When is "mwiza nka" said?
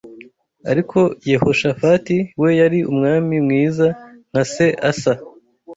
3.45-4.43